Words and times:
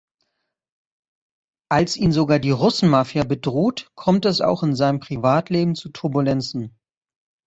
Als 1.69 1.95
ihn 1.95 2.11
sogar 2.11 2.39
die 2.39 2.49
Russenmafia 2.49 3.23
bedroht, 3.23 3.91
kommt 3.93 4.25
es 4.25 4.41
auch 4.41 4.63
in 4.63 4.73
seinem 4.75 4.99
Privatleben 4.99 5.75
zu 5.75 5.89
Turbulenzen. 5.89 6.75